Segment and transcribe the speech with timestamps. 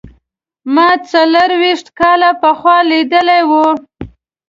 [0.73, 3.51] ما څلوېښت کاله پخوا لیدلی و.